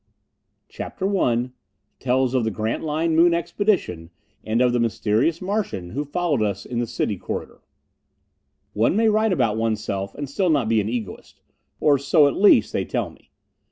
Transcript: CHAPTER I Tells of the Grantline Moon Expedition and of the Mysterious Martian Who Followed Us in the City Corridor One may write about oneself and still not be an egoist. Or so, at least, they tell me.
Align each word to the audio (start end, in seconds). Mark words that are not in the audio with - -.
CHAPTER 0.67 1.15
I 1.19 1.51
Tells 1.99 2.33
of 2.33 2.43
the 2.43 2.49
Grantline 2.49 3.15
Moon 3.15 3.35
Expedition 3.35 4.09
and 4.43 4.59
of 4.59 4.73
the 4.73 4.79
Mysterious 4.79 5.43
Martian 5.43 5.91
Who 5.91 6.03
Followed 6.05 6.41
Us 6.41 6.65
in 6.65 6.79
the 6.79 6.87
City 6.87 7.17
Corridor 7.17 7.61
One 8.73 8.95
may 8.95 9.09
write 9.09 9.31
about 9.31 9.57
oneself 9.57 10.15
and 10.15 10.27
still 10.27 10.49
not 10.49 10.69
be 10.69 10.81
an 10.81 10.89
egoist. 10.89 11.41
Or 11.79 11.99
so, 11.99 12.25
at 12.27 12.33
least, 12.35 12.73
they 12.73 12.83
tell 12.83 13.11
me. 13.11 13.29